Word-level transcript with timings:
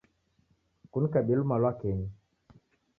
Kunikabie 0.91 1.35
lumalwakenyi. 1.37 2.07